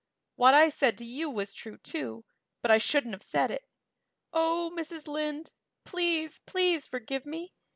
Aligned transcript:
What 0.35 0.55
I 0.55 0.69
said 0.69 0.97
to 0.97 1.05
you 1.05 1.29
was 1.29 1.53
true, 1.53 1.77
too, 1.77 2.25
but 2.63 2.71
I 2.71 2.79
shouldn't 2.79 3.13
have 3.13 3.21
said 3.21 3.51
it. 3.51 3.67
Oh, 4.33 4.71
Mrs. 4.75 5.07
Lynde, 5.07 5.51
please, 5.83 6.39
please, 6.47 6.87
forgive 6.87 7.23
me. 7.23 7.53